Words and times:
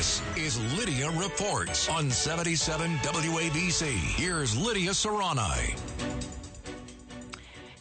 This 0.00 0.22
is 0.34 0.78
Lidia 0.78 1.10
Reports 1.10 1.86
on 1.90 2.10
77 2.10 2.90
WABC. 3.02 3.84
Here's 3.90 4.56
Lidia 4.56 4.92
Serrani. 4.92 5.78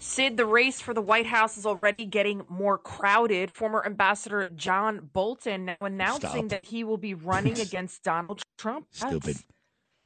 Sid, 0.01 0.35
the 0.35 0.45
race 0.45 0.81
for 0.81 0.93
the 0.93 0.99
White 1.01 1.25
House 1.27 1.57
is 1.57 1.65
already 1.65 2.03
getting 2.03 2.41
more 2.49 2.77
crowded. 2.77 3.51
Former 3.51 3.85
Ambassador 3.85 4.49
John 4.53 5.09
Bolton 5.13 5.67
now 5.67 5.77
announcing 5.79 6.29
Stop. 6.29 6.49
that 6.49 6.65
he 6.65 6.83
will 6.83 6.97
be 6.97 7.13
running 7.13 7.57
against 7.57 8.03
Donald 8.03 8.41
Trump. 8.57 8.87
Stupid. 8.91 9.21
That's- 9.23 9.45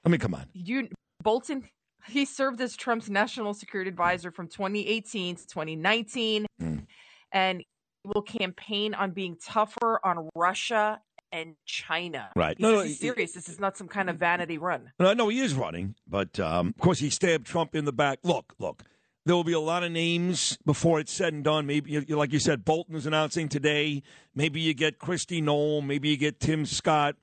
I 0.06 0.10
mean, 0.10 0.20
come 0.20 0.36
on. 0.36 0.46
You 0.54 0.90
Bolton, 1.24 1.68
he 2.10 2.26
served 2.26 2.62
as 2.62 2.76
Trump's 2.76 3.10
national 3.10 3.56
security 3.56 3.90
advisor 3.90 4.30
from 4.30 4.48
2018 4.50 5.38
to 5.38 5.48
2019, 5.48 6.46
Mm. 6.62 6.86
and 7.32 7.62
he 7.62 7.66
will 8.06 8.22
campaign 8.22 8.94
on 8.94 9.14
being 9.14 9.36
tougher 9.44 10.00
on 10.06 10.30
Russia 10.36 11.02
and 11.34 11.56
China. 11.66 12.30
Right. 12.36 12.56
He's, 12.58 12.62
No, 12.64 12.72
no, 12.72 12.82
he's 12.82 13.00
he- 13.00 13.08
serious. 13.08 13.34
This 13.34 13.50
is 13.50 13.60
not 13.60 13.76
some 13.76 13.90
kind 13.90 14.10
of 14.10 14.18
vanity 14.18 14.58
run. 14.58 14.92
No, 15.00 15.12
know 15.14 15.28
he 15.28 15.40
is 15.40 15.54
running, 15.56 15.96
but 16.08 16.40
um, 16.40 16.68
of 16.70 16.78
course 16.78 17.00
he 17.00 17.10
stabbed 17.10 17.46
Trump 17.46 17.76
in 17.76 17.84
the 17.84 17.92
back. 17.92 18.20
Look, 18.24 18.54
look, 18.60 18.84
there 19.26 19.36
will 19.36 19.44
be 19.44 19.54
a 19.54 19.60
lot 19.60 19.84
of 19.84 19.92
names 19.92 20.58
before 20.66 21.00
it's 21.00 21.12
said 21.12 21.34
and 21.34 21.44
done. 21.44 21.66
Maybe, 21.66 22.00
like 22.00 22.32
you 22.32 22.40
said, 22.40 22.64
Bolton 22.64 22.96
is 22.96 23.06
announcing 23.06 23.50
today. 23.50 24.04
Maybe 24.36 24.62
you 24.62 24.74
get 24.74 25.00
Kristi 25.00 25.42
Noem. 25.44 25.86
Maybe 25.88 26.10
you 26.10 26.18
get 26.18 26.40
Tim 26.40 26.66
Scott. 26.66 27.16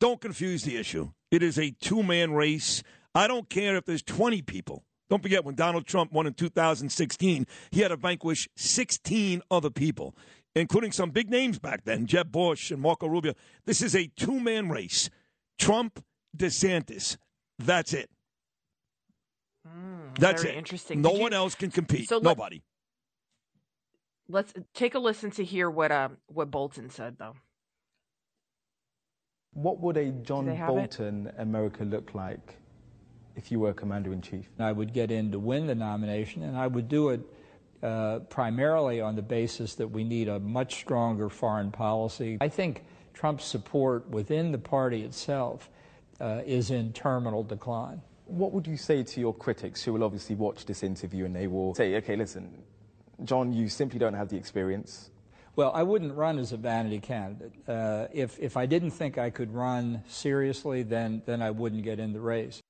Don't 0.00 0.20
confuse 0.20 0.64
the 0.64 0.76
issue. 0.76 1.12
It 1.30 1.42
is 1.42 1.58
a 1.58 1.70
two 1.70 2.02
man 2.02 2.32
race. 2.32 2.82
I 3.14 3.28
don't 3.28 3.48
care 3.48 3.76
if 3.76 3.84
there's 3.84 4.02
20 4.02 4.42
people. 4.42 4.84
Don't 5.10 5.22
forget 5.22 5.44
when 5.44 5.54
Donald 5.54 5.86
Trump 5.86 6.10
won 6.10 6.26
in 6.26 6.32
2016, 6.32 7.46
he 7.70 7.80
had 7.80 7.88
to 7.88 7.96
vanquish 7.96 8.48
16 8.56 9.42
other 9.50 9.68
people, 9.68 10.16
including 10.54 10.92
some 10.92 11.10
big 11.10 11.30
names 11.30 11.58
back 11.58 11.84
then, 11.84 12.06
Jeb 12.06 12.30
Bush 12.32 12.70
and 12.70 12.80
Marco 12.80 13.06
Rubio. 13.06 13.34
This 13.64 13.82
is 13.82 13.94
a 13.94 14.06
two 14.16 14.38
man 14.40 14.68
race. 14.68 15.10
Trump, 15.58 16.02
DeSantis. 16.36 17.16
That's 17.58 17.92
it. 17.92 18.10
That's 20.18 20.42
very 20.42 20.54
it. 20.54 20.58
interesting. 20.58 21.00
No 21.00 21.10
Did 21.10 21.16
you- 21.16 21.22
one 21.22 21.32
else 21.32 21.54
can 21.54 21.70
compete. 21.70 22.08
So 22.08 22.18
Nobody. 22.18 22.62
Let's 24.28 24.52
take 24.74 24.94
a 24.94 24.98
listen 24.98 25.30
to 25.32 25.44
hear 25.44 25.68
what 25.70 25.92
um 25.92 26.16
what 26.26 26.50
Bolton 26.50 26.90
said 26.90 27.16
though. 27.18 27.34
What 29.52 29.80
would 29.80 29.96
a 29.96 30.10
John 30.10 30.46
they 30.46 30.54
have 30.54 30.70
it? 30.70 30.72
Bolton 30.72 31.30
America 31.38 31.84
look 31.84 32.14
like 32.14 32.56
if 33.36 33.50
you 33.52 33.60
were 33.60 33.72
commander 33.74 34.12
in 34.12 34.22
chief? 34.22 34.48
I 34.58 34.72
would 34.72 34.92
get 34.94 35.10
in 35.10 35.32
to 35.32 35.38
win 35.38 35.66
the 35.66 35.74
nomination, 35.74 36.42
and 36.42 36.56
I 36.56 36.66
would 36.66 36.88
do 36.88 37.10
it 37.10 37.20
uh, 37.82 38.20
primarily 38.28 39.00
on 39.00 39.16
the 39.16 39.22
basis 39.22 39.74
that 39.74 39.88
we 39.88 40.04
need 40.04 40.28
a 40.28 40.38
much 40.38 40.76
stronger 40.76 41.28
foreign 41.28 41.70
policy. 41.70 42.38
I 42.40 42.48
think 42.48 42.84
Trump's 43.12 43.44
support 43.44 44.08
within 44.08 44.52
the 44.52 44.58
party 44.58 45.02
itself 45.02 45.68
uh, 46.20 46.42
is 46.46 46.70
in 46.70 46.92
terminal 46.92 47.42
decline. 47.42 48.00
What 48.26 48.52
would 48.52 48.66
you 48.66 48.76
say 48.76 49.02
to 49.02 49.20
your 49.20 49.34
critics 49.34 49.82
who 49.82 49.92
will 49.92 50.04
obviously 50.04 50.36
watch 50.36 50.64
this 50.64 50.82
interview 50.82 51.24
and 51.24 51.34
they 51.34 51.48
will 51.48 51.74
say, 51.74 51.96
okay, 51.96 52.16
listen, 52.16 52.62
John, 53.24 53.52
you 53.52 53.68
simply 53.68 53.98
don't 53.98 54.14
have 54.14 54.28
the 54.28 54.36
experience. 54.36 55.10
Well, 55.54 55.72
I 55.74 55.82
wouldn't 55.82 56.14
run 56.14 56.38
as 56.38 56.52
a 56.52 56.56
vanity 56.56 56.98
candidate. 56.98 57.52
Uh, 57.68 58.06
if, 58.12 58.38
if 58.38 58.56
I 58.56 58.64
didn't 58.64 58.92
think 58.92 59.18
I 59.18 59.28
could 59.28 59.52
run 59.52 60.02
seriously, 60.08 60.82
then, 60.82 61.22
then 61.26 61.42
I 61.42 61.50
wouldn't 61.50 61.82
get 61.82 61.98
in 61.98 62.12
the 62.12 62.20
race. 62.20 62.60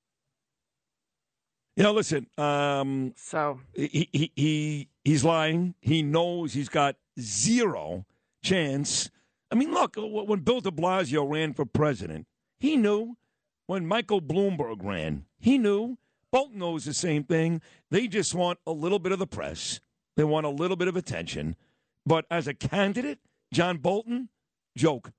You 1.77 1.83
know, 1.83 1.93
listen, 1.93 2.27
um, 2.37 3.13
So 3.15 3.59
he, 3.73 4.09
he, 4.11 4.31
he 4.35 4.89
he's 5.03 5.23
lying. 5.23 5.75
He 5.81 6.01
knows 6.01 6.53
he's 6.53 6.69
got 6.69 6.95
zero 7.19 8.05
chance. 8.41 9.09
I 9.51 9.55
mean, 9.55 9.71
look, 9.71 9.95
when 9.97 10.39
Bill 10.39 10.61
de 10.61 10.71
Blasio 10.71 11.29
ran 11.29 11.53
for 11.53 11.65
president, 11.65 12.27
he 12.59 12.77
knew. 12.77 13.17
When 13.65 13.87
Michael 13.87 14.21
Bloomberg 14.21 14.83
ran, 14.83 15.25
he 15.39 15.57
knew. 15.57 15.97
Bolton 16.31 16.59
knows 16.59 16.85
the 16.85 16.93
same 16.93 17.23
thing. 17.23 17.61
They 17.91 18.07
just 18.07 18.33
want 18.33 18.59
a 18.65 18.71
little 18.71 18.99
bit 18.99 19.11
of 19.11 19.19
the 19.19 19.27
press. 19.27 19.79
They 20.17 20.23
want 20.23 20.45
a 20.45 20.49
little 20.49 20.75
bit 20.75 20.87
of 20.87 20.95
attention. 20.95 21.55
But 22.05 22.25
as 22.29 22.47
a 22.47 22.53
candidate, 22.53 23.19
John 23.53 23.77
Bolton, 23.77 24.29
joke, 24.75 25.11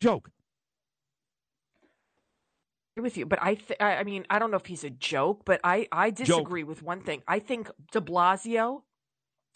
joke. 0.00 0.30
with 2.96 3.16
you, 3.16 3.24
but 3.26 3.38
I 3.42 3.54
th- 3.54 3.80
I 3.80 3.96
I 3.96 4.04
mean 4.04 4.26
I 4.28 4.38
don't 4.38 4.50
know 4.50 4.58
if 4.58 4.66
he's 4.66 4.84
a 4.84 4.90
joke, 4.90 5.42
but 5.44 5.58
I 5.64 5.88
I 5.90 6.10
disagree 6.10 6.64
with 6.64 6.82
one 6.82 7.00
thing. 7.00 7.22
I 7.26 7.38
think 7.38 7.70
De 7.92 8.00
Blasio 8.00 8.82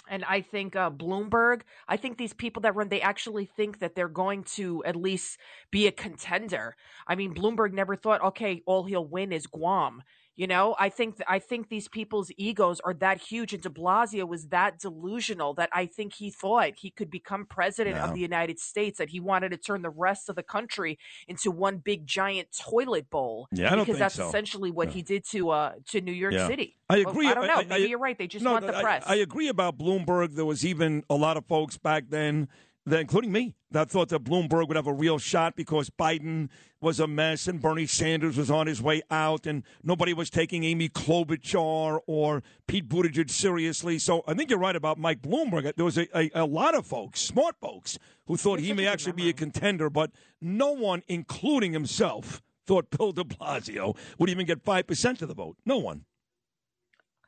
and 0.08 0.24
I 0.24 0.40
think 0.40 0.76
uh, 0.76 0.90
Bloomberg. 0.90 1.62
I 1.88 1.96
think 1.96 2.18
these 2.18 2.32
people 2.32 2.62
that 2.62 2.74
run, 2.74 2.88
they 2.88 3.00
actually 3.00 3.46
think 3.46 3.78
that 3.78 3.94
they're 3.94 4.08
going 4.08 4.44
to 4.54 4.82
at 4.84 4.96
least 4.96 5.38
be 5.70 5.86
a 5.86 5.92
contender. 5.92 6.76
I 7.06 7.14
mean, 7.14 7.34
Bloomberg 7.34 7.72
never 7.72 7.96
thought, 7.96 8.22
okay, 8.22 8.62
all 8.66 8.84
he'll 8.84 9.06
win 9.06 9.32
is 9.32 9.46
Guam. 9.46 10.02
You 10.36 10.48
know, 10.48 10.74
I 10.80 10.88
think 10.88 11.18
I 11.28 11.38
think 11.38 11.68
these 11.68 11.86
people's 11.86 12.30
egos 12.36 12.80
are 12.80 12.94
that 12.94 13.18
huge, 13.20 13.52
and 13.52 13.62
De 13.62 13.68
Blasio 13.68 14.26
was 14.26 14.48
that 14.48 14.80
delusional 14.80 15.54
that 15.54 15.68
I 15.72 15.86
think 15.86 16.12
he 16.14 16.28
thought 16.30 16.72
he 16.76 16.90
could 16.90 17.08
become 17.08 17.46
president 17.46 17.96
No. 17.96 18.02
of 18.04 18.14
the 18.14 18.20
United 18.20 18.58
States. 18.58 18.98
That 18.98 19.10
he 19.10 19.20
wanted 19.20 19.50
to 19.50 19.56
turn 19.56 19.82
the 19.82 19.90
rest 19.90 20.28
of 20.28 20.34
the 20.34 20.42
country 20.42 20.98
into 21.28 21.52
one 21.52 21.78
big 21.78 22.04
giant 22.06 22.48
toilet 22.58 23.08
bowl. 23.10 23.46
Yeah, 23.52 23.72
I 23.72 23.76
don't 23.76 23.84
because 23.84 24.00
that's 24.00 24.16
so. 24.16 24.26
essentially 24.28 24.72
what 24.72 24.88
Yeah. 24.88 24.94
he 24.94 25.02
did 25.02 25.24
to 25.30 25.50
uh 25.50 25.72
to 25.90 26.00
New 26.00 26.12
York 26.12 26.34
Yeah. 26.34 26.48
City. 26.48 26.76
I 26.88 26.98
Well, 27.04 27.10
agree. 27.10 27.28
I 27.28 27.34
don't 27.34 27.46
know. 27.46 27.54
I- 27.54 27.60
I- 27.60 27.64
Maybe 27.64 27.84
I- 27.84 27.86
you're 27.86 27.98
right. 28.00 28.18
They 28.18 28.26
just 28.26 28.44
No, 28.44 28.52
want 28.52 28.66
the 28.66 28.72
press. 28.72 29.04
I, 29.06 29.14
agree 29.16 29.46
about 29.48 29.78
Bloomberg. 29.78 30.34
There 30.34 30.44
was 30.44 30.66
even 30.66 31.04
a 31.08 31.14
lot 31.14 31.36
of 31.36 31.46
folks 31.46 31.78
back 31.78 32.04
then, 32.08 32.48
that, 32.86 33.00
including 33.00 33.32
me, 33.32 33.54
that 33.70 33.90
thought 33.90 34.10
that 34.10 34.24
Bloomberg 34.24 34.68
would 34.68 34.76
have 34.76 34.86
a 34.86 34.92
real 34.92 35.18
shot 35.18 35.56
because 35.56 35.90
Biden 35.90 36.48
was 36.80 37.00
a 37.00 37.06
mess 37.06 37.48
and 37.48 37.60
Bernie 37.60 37.86
Sanders 37.86 38.36
was 38.36 38.50
on 38.50 38.66
his 38.66 38.82
way 38.82 39.02
out 39.10 39.46
and 39.46 39.62
nobody 39.82 40.12
was 40.12 40.28
taking 40.28 40.64
Amy 40.64 40.88
Klobuchar 40.88 42.00
or 42.06 42.42
Pete 42.66 42.88
Buttigieg 42.88 43.30
seriously. 43.30 43.98
So 43.98 44.22
I 44.26 44.34
think 44.34 44.50
you're 44.50 44.58
right 44.58 44.76
about 44.76 44.98
Mike 44.98 45.22
Bloomberg. 45.22 45.74
There 45.76 45.84
was 45.84 45.96
a, 45.96 46.06
a, 46.16 46.30
a 46.34 46.44
lot 46.44 46.74
of 46.74 46.86
folks, 46.86 47.20
smart 47.20 47.56
folks, 47.60 47.98
who 48.26 48.36
thought 48.36 48.60
he 48.60 48.72
may 48.72 48.84
good 48.84 48.90
actually 48.90 49.12
be 49.12 49.28
a 49.28 49.32
contender, 49.32 49.88
but 49.88 50.10
no 50.40 50.72
one, 50.72 51.02
including 51.08 51.72
himself, 51.72 52.42
thought 52.66 52.90
Bill 52.90 53.12
de 53.12 53.24
Blasio 53.24 53.96
would 54.18 54.28
even 54.28 54.46
get 54.46 54.64
5% 54.64 55.22
of 55.22 55.28
the 55.28 55.34
vote. 55.34 55.56
No 55.64 55.78
one. 55.78 56.04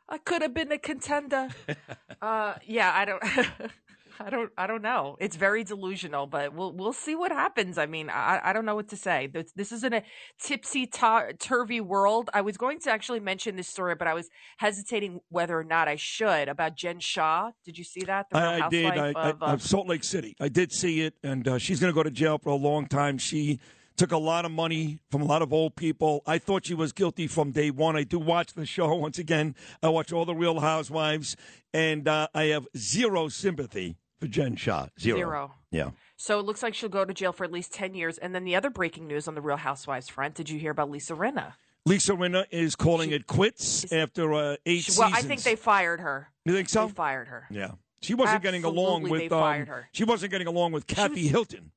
I 0.08 0.18
could 0.18 0.42
have 0.42 0.54
been 0.54 0.70
a 0.70 0.78
contender. 0.78 1.48
uh, 2.22 2.54
yeah, 2.64 2.92
I 2.94 3.04
don't, 3.04 3.22
I 4.20 4.30
don't, 4.30 4.50
I 4.56 4.66
don't 4.66 4.82
know. 4.82 5.16
It's 5.20 5.36
very 5.36 5.64
delusional, 5.64 6.26
but 6.26 6.54
we'll 6.54 6.72
we'll 6.72 6.92
see 6.92 7.14
what 7.14 7.32
happens. 7.32 7.78
I 7.78 7.86
mean, 7.86 8.10
I 8.10 8.40
I 8.42 8.52
don't 8.52 8.64
know 8.64 8.74
what 8.74 8.88
to 8.88 8.96
say. 8.96 9.26
This, 9.26 9.52
this 9.52 9.72
isn't 9.72 9.92
a 9.92 10.02
tipsy 10.40 10.86
turvy 10.86 11.80
world. 11.80 12.30
I 12.32 12.40
was 12.40 12.56
going 12.56 12.78
to 12.80 12.90
actually 12.90 13.20
mention 13.20 13.56
this 13.56 13.68
story, 13.68 13.94
but 13.94 14.06
I 14.06 14.14
was 14.14 14.28
hesitating 14.58 15.20
whether 15.28 15.58
or 15.58 15.64
not 15.64 15.88
I 15.88 15.96
should 15.96 16.48
about 16.48 16.76
Jen 16.76 17.00
Shah. 17.00 17.50
Did 17.64 17.78
you 17.78 17.84
see 17.84 18.02
that? 18.04 18.26
The 18.30 18.38
I, 18.38 18.66
I 18.66 18.68
did. 18.68 18.86
I, 18.86 19.12
I, 19.16 19.30
of, 19.30 19.42
uh, 19.42 19.46
of 19.46 19.62
Salt 19.62 19.88
Lake 19.88 20.04
City. 20.04 20.36
I 20.40 20.48
did 20.48 20.72
see 20.72 21.02
it, 21.02 21.14
and 21.22 21.46
uh, 21.46 21.58
she's 21.58 21.80
going 21.80 21.92
to 21.92 21.94
go 21.94 22.02
to 22.02 22.10
jail 22.10 22.38
for 22.38 22.50
a 22.50 22.56
long 22.56 22.86
time. 22.86 23.18
She 23.18 23.60
took 23.96 24.12
a 24.12 24.18
lot 24.18 24.44
of 24.44 24.50
money 24.50 24.98
from 25.10 25.22
a 25.22 25.24
lot 25.24 25.42
of 25.42 25.52
old 25.52 25.74
people. 25.74 26.22
I 26.26 26.38
thought 26.38 26.66
she 26.66 26.74
was 26.74 26.92
guilty 26.92 27.26
from 27.26 27.50
day 27.50 27.70
one. 27.70 27.96
I 27.96 28.04
do 28.04 28.18
watch 28.18 28.52
the 28.52 28.66
show 28.66 28.94
once 28.94 29.18
again. 29.18 29.54
I 29.82 29.88
watch 29.88 30.12
all 30.12 30.24
the 30.24 30.34
Real 30.34 30.60
Housewives, 30.60 31.36
and 31.72 32.06
uh, 32.06 32.28
I 32.34 32.44
have 32.44 32.66
zero 32.76 33.28
sympathy 33.28 33.96
Jen 34.24 34.56
Shah. 34.56 34.86
Zero. 34.98 35.16
Zero. 35.18 35.54
Yeah. 35.70 35.90
So 36.16 36.38
it 36.40 36.46
looks 36.46 36.62
like 36.62 36.74
she'll 36.74 36.88
go 36.88 37.04
to 37.04 37.12
jail 37.12 37.32
for 37.32 37.44
at 37.44 37.52
least 37.52 37.72
10 37.74 37.94
years. 37.94 38.16
And 38.18 38.34
then 38.34 38.44
the 38.44 38.56
other 38.56 38.70
breaking 38.70 39.06
news 39.06 39.28
on 39.28 39.34
the 39.34 39.40
Real 39.42 39.56
Housewives 39.58 40.08
front 40.08 40.34
did 40.34 40.48
you 40.48 40.58
hear 40.58 40.70
about 40.70 40.90
Lisa 40.90 41.14
Rinna? 41.14 41.52
Lisa 41.84 42.12
Rinna 42.14 42.46
is 42.50 42.74
calling 42.74 43.10
it 43.10 43.26
quits 43.26 43.92
after 43.92 44.32
uh, 44.32 44.56
eight 44.64 44.76
She- 44.78 44.90
seasons. 44.92 44.98
well, 44.98 45.10
I 45.14 45.22
think 45.22 45.42
they 45.42 45.54
fired 45.56 46.00
her. 46.00 46.32
You 46.44 46.54
think 46.54 46.68
so? 46.68 46.86
They 46.86 46.92
fired 46.92 47.28
her. 47.28 47.46
Yeah. 47.50 47.72
She 48.00 48.14
wasn't 48.14 48.42
getting 48.42 48.64
along 48.64 49.02
with. 49.02 49.20
they 49.20 49.26
Um, 49.28 49.40
fired 49.40 49.68
her. 49.68 49.88
She 49.92 50.04
wasn't 50.04 50.30
getting 50.32 50.46
along 50.46 50.72
with 50.72 50.86
Kathy 50.86 51.22
was- 51.24 51.30
Hilton. 51.30 51.72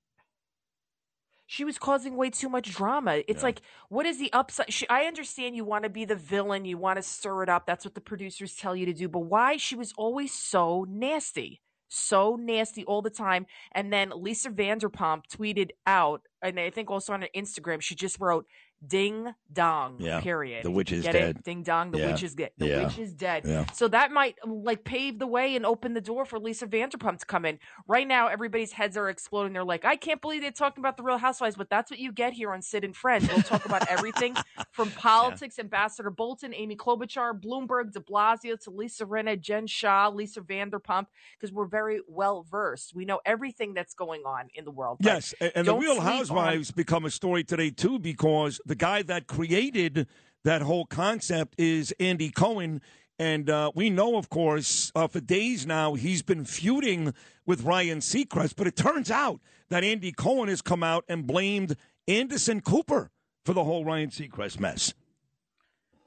She 1.52 1.66
was 1.66 1.80
causing 1.80 2.16
way 2.16 2.30
too 2.30 2.48
much 2.48 2.72
drama. 2.76 3.24
It's 3.28 3.40
Yeah. 3.40 3.44
like, 3.46 3.62
what 3.90 4.06
is 4.06 4.20
the 4.20 4.32
upside? 4.34 4.72
She, 4.72 4.88
I 4.88 5.06
understand 5.06 5.56
you 5.56 5.66
want 5.66 5.84
to 5.84 5.90
be 5.90 6.06
the 6.06 6.16
villain, 6.16 6.64
you 6.66 6.78
want 6.78 6.98
to 6.98 7.02
stir 7.02 7.42
it 7.42 7.50
up. 7.50 7.66
That's 7.66 7.84
what 7.84 7.96
the 7.96 8.02
producers 8.02 8.56
tell 8.56 8.76
you 8.76 8.86
to 8.86 8.94
do. 8.94 9.08
But 9.10 9.22
why? 9.22 9.58
She 9.58 9.76
was 9.76 9.92
always 9.98 10.32
so 10.32 10.86
nasty, 10.88 11.62
so 11.90 12.38
nasty 12.40 12.86
all 12.86 13.02
the 13.02 13.10
time. 13.10 13.46
And 13.74 13.92
then 13.92 14.12
Lisa 14.16 14.50
Vanderpump 14.50 15.24
tweeted 15.32 15.72
out, 15.86 16.22
and 16.42 16.60
I 16.60 16.70
think 16.70 16.90
also 16.90 17.14
on 17.14 17.22
her 17.22 17.30
Instagram, 17.36 17.82
she 17.82 17.96
just 17.96 18.20
wrote, 18.20 18.46
"Ding 18.86 19.34
dong." 19.52 19.98
Yeah, 20.00 20.22
Period. 20.22 20.64
the 20.64 20.72
witch 20.72 20.92
is 20.92 21.04
Get 21.04 21.14
dead. 21.14 21.38
It? 21.38 21.44
Ding 21.44 21.64
dong. 21.64 21.92
The 21.92 22.00
Yeah, 22.00 22.12
witch 22.12 22.24
is 22.24 22.36
dead. 22.36 22.52
The 22.58 22.68
yeah, 22.68 22.84
witch 22.86 22.98
is 22.98 23.14
dead. 23.14 23.68
So 23.74 23.88
that 23.88 24.12
might 24.12 24.36
like 24.46 24.84
pave 24.84 25.20
the 25.20 25.28
way 25.28 25.56
and 25.56 25.66
open 25.66 25.94
the 25.94 26.02
door 26.02 26.26
for 26.26 26.40
Lisa 26.40 26.68
Vanderpump 26.68 27.20
to 27.20 27.26
come 27.26 27.46
in. 27.46 27.60
Right 27.88 28.08
now, 28.08 28.28
everybody's 28.28 28.72
heads 28.72 28.98
are 28.98 29.10
exploding. 29.10 29.54
They're 29.54 29.64
like, 29.64 29.86
I 29.86 29.96
can't 29.96 30.22
believe 30.22 30.42
they're 30.42 30.52
talking 30.52 30.82
about 30.82 30.98
the 30.98 31.04
Real 31.04 31.18
Housewives, 31.18 31.56
but 31.56 31.70
that's 31.70 31.92
what 31.92 32.00
you 32.00 32.12
get 32.12 32.34
here 32.34 32.52
on 32.52 32.62
Sid 32.62 32.84
and 32.84 32.96
Friends. 32.96 33.28
We'll 33.28 33.42
talk 33.42 33.66
about 33.66 33.88
everything 33.90 34.36
from 34.72 34.92
politics, 34.92 35.60
Ambassador 35.60 36.10
Bolton, 36.10 36.54
Amy 36.54 36.76
Klobuchar, 36.76 37.40
Bloomberg, 37.40 37.92
De 37.92 38.00
Blasio, 38.00 38.60
to 38.62 38.72
Lisa 38.72 39.06
Rinna, 39.06 39.40
Jen 39.40 39.68
Shah, 39.68 40.10
Lisa 40.10 40.42
Vanderpump, 40.42 41.08
because 41.38 41.52
we're 41.54 41.66
very 41.66 42.02
well 42.08 42.44
versed. 42.50 42.94
We 42.96 43.06
know 43.06 43.20
everything 43.26 43.74
that's 43.74 43.94
going 43.94 44.24
on 44.26 44.50
in 44.54 44.66
the 44.66 44.72
world. 44.72 44.98
Yes, 45.02 45.34
and, 45.40 45.52
and 45.56 45.68
the 45.68 45.76
Real 45.76 46.00
Housewives 46.00 46.10
on 46.10 46.22
is 46.22 46.32
why 46.32 46.54
it's 46.54 46.72
become 46.72 47.06
a 47.06 47.10
story 47.12 47.44
today 47.44 47.70
too, 47.70 48.00
because 48.00 48.60
the 48.70 48.76
guy 48.76 49.02
that 49.02 49.26
created 49.26 50.08
that 50.44 50.62
whole 50.62 50.86
concept 50.86 51.56
is 51.58 51.92
Andy 52.00 52.30
Cohen. 52.30 52.82
And 53.18 53.50
uh, 53.50 53.72
we 53.74 53.90
know, 53.90 54.16
of 54.16 54.30
course, 54.30 54.92
uh, 54.96 55.08
for 55.08 55.20
days 55.20 55.66
now, 55.66 55.96
he's 55.96 56.22
been 56.22 56.46
feuding 56.46 57.16
with 57.48 57.64
Ryan 57.64 57.98
Seacrest. 57.98 58.54
But 58.56 58.68
it 58.68 58.76
turns 58.76 59.10
out 59.10 59.42
that 59.70 59.84
Andy 59.84 60.12
Cohen 60.12 60.50
has 60.50 60.62
come 60.62 60.84
out 60.84 61.04
and 61.10 61.26
blamed 61.26 61.76
Anderson 62.08 62.62
Cooper 62.62 63.10
for 63.44 63.54
the 63.54 63.64
whole 63.64 63.84
Ryan 63.84 64.12
Seacrest 64.12 64.60
mess. 64.60 64.94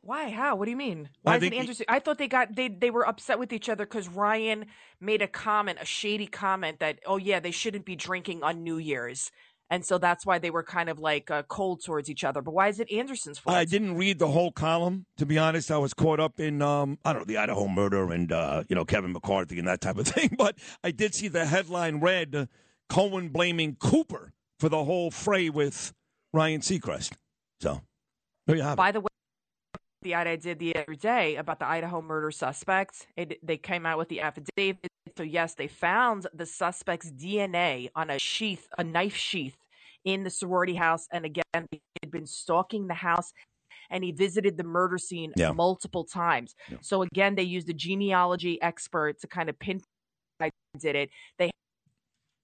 Why? 0.03 0.31
How? 0.31 0.55
What 0.55 0.67
do 0.67 0.71
you 0.71 0.77
mean? 0.77 1.09
Why 1.23 1.37
is 1.37 1.43
it 1.43 1.53
interesting? 1.53 1.87
I 1.89 1.99
thought 1.99 2.19
they 2.19 2.27
got 2.27 2.57
they 2.57 2.69
they 2.69 2.91
were 2.91 3.07
upset 3.07 3.39
with 3.39 3.53
each 3.53 3.69
other 3.69 3.87
because 3.87 4.09
Ryan 4.09 4.67
made 5.01 5.23
a 5.23 5.29
comment, 5.29 5.79
a 5.81 5.85
shady 5.85 6.27
comment 6.27 6.81
that 6.81 6.99
oh 7.07 7.19
yeah 7.19 7.39
they 7.39 7.53
shouldn't 7.53 7.85
be 7.85 7.95
drinking 7.95 8.43
on 8.43 8.65
New 8.65 8.79
Year's, 8.79 9.31
and 9.73 9.83
so 9.83 9.97
that's 9.97 10.27
why 10.27 10.39
they 10.39 10.51
were 10.51 10.63
kind 10.63 10.91
of 10.91 10.99
like 10.99 11.31
uh, 11.31 11.43
cold 11.45 11.83
towards 11.83 12.11
each 12.11 12.25
other. 12.25 12.43
But 12.43 12.53
why 12.53 12.69
is 12.69 12.79
it 12.79 12.93
Anderson's 12.93 13.39
fault? 13.39 13.57
I 13.57 13.65
didn't 13.65 13.97
read 13.97 14.19
the 14.19 14.29
whole 14.29 14.53
column 14.53 15.07
to 15.17 15.25
be 15.25 15.39
honest. 15.39 15.71
I 15.71 15.79
was 15.79 15.95
caught 15.95 16.21
up 16.21 16.39
in 16.39 16.61
um, 16.61 16.99
I 17.07 17.15
don't 17.15 17.23
know 17.23 17.25
the 17.25 17.39
Idaho 17.39 17.67
murder 17.69 18.13
and 18.13 18.31
uh, 18.31 18.65
you 18.69 18.77
know 18.77 18.85
Kevin 18.85 19.13
McCarthy 19.13 19.59
and 19.59 19.67
that 19.67 19.81
type 19.81 19.97
of 19.97 20.07
thing. 20.15 20.35
But 20.37 20.59
I 20.85 20.91
did 20.91 21.15
see 21.15 21.29
the 21.29 21.47
headline 21.47 22.01
read 22.01 22.35
uh, 22.35 22.47
Cohen 22.91 23.31
blaming 23.31 23.77
Cooper 23.77 24.35
for 24.61 24.69
the 24.69 24.85
whole 24.85 25.11
fray 25.11 25.49
with 25.49 25.95
Ryan 26.35 26.61
Seacrest. 26.61 27.15
So 27.63 27.81
there 28.47 28.57
you 28.57 28.63
have 28.63 28.77
By 28.77 28.91
it. 28.91 28.93
the 28.93 29.01
way 29.01 29.07
the 30.03 30.15
I 30.17 30.37
did 30.37 30.59
the 30.59 30.77
other 30.77 30.95
day 30.95 31.37
about 31.37 31.61
the 31.61 31.67
Idaho 31.67 32.03
murder 32.03 32.31
suspects. 32.31 33.07
It, 33.17 33.39
they 33.47 33.57
came 33.57 33.87
out 33.87 33.99
with 33.99 34.09
the 34.09 34.21
affidavit. 34.21 34.89
So 35.17 35.23
yes, 35.23 35.55
they 35.55 35.69
found 35.69 36.27
the 36.35 36.47
suspect's 36.47 37.11
DNA 37.11 37.89
on 37.95 38.11
a 38.11 38.19
sheath, 38.19 38.69
a 38.77 38.85
knife 38.85 39.17
sheath, 39.17 39.57
in 40.05 40.25
the 40.25 40.31
sorority 40.31 40.75
house. 40.75 41.07
And 41.13 41.25
again, 41.25 41.67
he 41.71 41.81
had 42.03 42.11
been 42.11 42.27
stalking 42.27 42.87
the 42.87 42.95
house, 42.95 43.33
and 43.91 44.03
he 44.05 44.13
visited 44.13 44.57
the 44.57 44.65
murder 44.65 44.99
scene 44.99 45.33
yeah. 45.37 45.53
multiple 45.53 46.05
times. 46.05 46.55
Yeah. 46.71 46.79
So 46.81 47.03
again, 47.03 47.35
they 47.35 47.43
used 47.43 47.69
a 47.69 47.75
genealogy 47.75 48.61
expert 48.63 49.21
to 49.21 49.27
kind 49.27 49.49
of 49.49 49.59
pinpoint 49.59 49.87
I 50.41 50.51
did 50.79 50.97
it. 50.97 51.11
They 51.39 51.51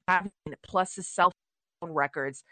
have 0.06 0.28
plus 0.62 0.94
his 0.94 1.08
cell 1.08 1.32
phone 1.80 1.92
records 1.92 2.44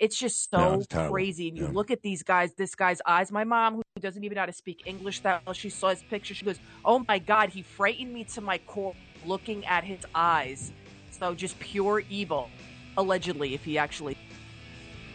it's 0.00 0.18
just 0.18 0.50
so 0.50 0.82
yeah, 0.90 1.08
crazy. 1.08 1.48
And 1.48 1.56
you 1.56 1.68
look 1.68 1.90
at 1.90 2.02
these 2.02 2.22
guys, 2.22 2.52
this 2.54 2.74
guy's 2.74 3.00
eyes. 3.06 3.30
My 3.30 3.44
mom, 3.44 3.76
who 3.76 3.82
doesn't 4.00 4.22
even 4.24 4.34
know 4.34 4.42
how 4.42 4.46
to 4.46 4.52
speak 4.52 4.82
English 4.86 5.20
that 5.20 5.44
well, 5.46 5.52
she 5.52 5.70
saw 5.70 5.90
his 5.90 6.02
picture. 6.02 6.34
She 6.34 6.44
goes, 6.44 6.58
Oh 6.84 7.04
my 7.06 7.18
God, 7.18 7.50
he 7.50 7.62
frightened 7.62 8.12
me 8.12 8.24
to 8.24 8.40
my 8.40 8.58
core 8.58 8.94
looking 9.24 9.64
at 9.66 9.84
his 9.84 10.00
eyes. 10.14 10.72
So 11.10 11.34
just 11.34 11.58
pure 11.58 12.00
evil, 12.10 12.50
allegedly, 12.96 13.54
if 13.54 13.64
he 13.64 13.78
actually 13.78 14.16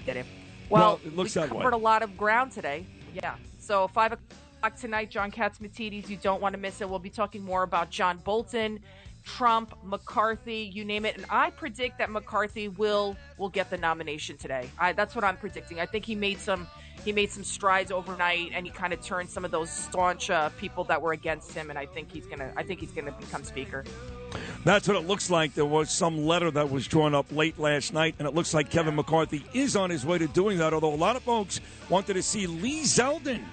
did 0.05 0.17
it. 0.17 0.25
Well, 0.69 0.81
well 0.81 0.99
it 1.05 1.15
looks 1.15 1.35
we 1.35 1.43
covered 1.43 1.73
a 1.73 1.77
lot 1.77 2.03
of 2.03 2.17
ground 2.17 2.51
today. 2.51 2.85
Yeah. 3.13 3.35
So, 3.59 3.87
5 3.89 4.13
o'clock 4.13 4.75
tonight, 4.79 5.09
John 5.09 5.31
Catsimatidis. 5.31 6.09
You 6.09 6.17
don't 6.17 6.41
want 6.41 6.53
to 6.53 6.59
miss 6.59 6.81
it. 6.81 6.89
We'll 6.89 6.99
be 6.99 7.09
talking 7.09 7.43
more 7.43 7.63
about 7.63 7.89
John 7.89 8.17
Bolton 8.23 8.79
Trump, 9.23 9.75
McCarthy, 9.83 10.71
you 10.73 10.83
name 10.83 11.05
it. 11.05 11.15
And 11.15 11.25
I 11.29 11.51
predict 11.51 11.99
that 11.99 12.09
McCarthy 12.09 12.67
will 12.69 13.15
will 13.37 13.49
get 13.49 13.69
the 13.69 13.77
nomination 13.77 14.37
today. 14.37 14.69
I, 14.79 14.93
that's 14.93 15.15
what 15.15 15.23
I'm 15.23 15.37
predicting. 15.37 15.79
I 15.79 15.85
think 15.85 16.05
he 16.05 16.15
made 16.15 16.39
some 16.39 16.67
he 17.05 17.11
made 17.11 17.31
some 17.31 17.43
strides 17.43 17.91
overnight, 17.91 18.51
and 18.53 18.65
he 18.65 18.71
kind 18.71 18.93
of 18.93 19.01
turned 19.01 19.29
some 19.29 19.45
of 19.45 19.51
those 19.51 19.69
staunch 19.69 20.29
uh, 20.29 20.49
people 20.57 20.83
that 20.85 21.01
were 21.01 21.13
against 21.13 21.53
him. 21.53 21.69
And 21.69 21.77
I 21.77 21.85
think 21.85 22.11
he's 22.11 22.25
gonna 22.25 22.51
I 22.57 22.63
think 22.63 22.79
he's 22.79 22.91
gonna 22.91 23.11
become 23.11 23.43
speaker. 23.43 23.83
That's 24.63 24.87
what 24.87 24.97
it 24.97 25.07
looks 25.07 25.29
like. 25.29 25.53
There 25.53 25.65
was 25.65 25.89
some 25.89 26.25
letter 26.25 26.51
that 26.51 26.69
was 26.69 26.87
drawn 26.87 27.15
up 27.15 27.31
late 27.31 27.57
last 27.59 27.93
night, 27.93 28.15
and 28.19 28.27
it 28.27 28.33
looks 28.33 28.53
like 28.53 28.69
Kevin 28.69 28.95
McCarthy 28.95 29.43
is 29.53 29.75
on 29.75 29.89
his 29.89 30.05
way 30.05 30.17
to 30.17 30.27
doing 30.27 30.57
that. 30.59 30.73
Although 30.73 30.93
a 30.93 30.95
lot 30.95 31.15
of 31.15 31.23
folks 31.23 31.59
wanted 31.89 32.13
to 32.13 32.23
see 32.23 32.47
Lee 32.47 32.83
Zeldin 32.83 33.43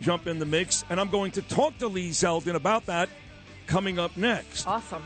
jump 0.00 0.26
in 0.26 0.38
the 0.38 0.46
mix, 0.46 0.84
and 0.90 1.00
I'm 1.00 1.08
going 1.10 1.32
to 1.32 1.42
talk 1.42 1.78
to 1.78 1.88
Lee 1.88 2.10
Zeldin 2.10 2.54
about 2.54 2.86
that 2.86 3.08
coming 3.66 3.98
up 3.98 4.16
next. 4.16 4.66
Awesome. 4.66 5.02